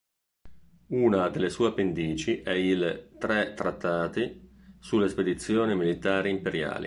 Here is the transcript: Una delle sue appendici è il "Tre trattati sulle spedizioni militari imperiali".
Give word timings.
Una 0.87 1.29
delle 1.29 1.51
sue 1.51 1.67
appendici 1.67 2.41
è 2.41 2.49
il 2.53 3.11
"Tre 3.19 3.53
trattati 3.53 4.49
sulle 4.79 5.07
spedizioni 5.07 5.75
militari 5.75 6.31
imperiali". 6.31 6.79